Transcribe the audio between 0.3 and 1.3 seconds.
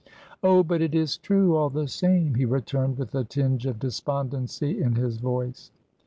"Oh, but it is